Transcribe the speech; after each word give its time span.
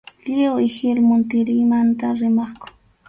Lliw 0.31 0.55
ihilmum 0.67 1.21
tirinmanta 1.29 2.07
rimaqku. 2.19 2.67